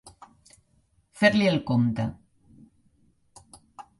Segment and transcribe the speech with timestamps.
[1.19, 2.07] Fer-li el compte.